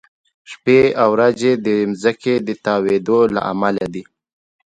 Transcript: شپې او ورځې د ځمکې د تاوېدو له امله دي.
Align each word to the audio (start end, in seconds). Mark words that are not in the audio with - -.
شپې 0.51 0.79
او 1.03 1.09
ورځې 1.15 1.51
د 1.65 1.67
ځمکې 2.01 2.33
د 2.47 2.49
تاوېدو 2.65 3.19
له 3.35 3.41
امله 3.51 3.85
دي. 3.93 4.03